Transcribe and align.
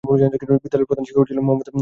বিদ্যালয়ের 0.09 0.89
প্রধান 0.89 1.05
শিক্ষক 1.05 1.27
জনাব 1.29 1.43
মোহাম্মদ 1.45 1.65
মাহবুবুল 1.65 1.73
আলম। 1.73 1.79